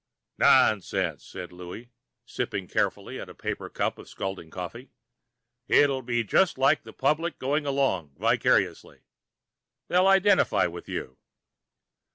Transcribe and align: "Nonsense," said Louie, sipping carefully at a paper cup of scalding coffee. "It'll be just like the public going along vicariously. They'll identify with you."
"Nonsense," 0.39 1.23
said 1.23 1.51
Louie, 1.51 1.91
sipping 2.25 2.67
carefully 2.67 3.19
at 3.19 3.29
a 3.29 3.35
paper 3.35 3.69
cup 3.69 3.99
of 3.99 4.09
scalding 4.09 4.49
coffee. 4.49 4.89
"It'll 5.67 6.01
be 6.01 6.23
just 6.23 6.57
like 6.57 6.81
the 6.81 6.91
public 6.91 7.37
going 7.37 7.67
along 7.67 8.15
vicariously. 8.17 9.03
They'll 9.89 10.07
identify 10.07 10.65
with 10.65 10.89
you." 10.89 11.19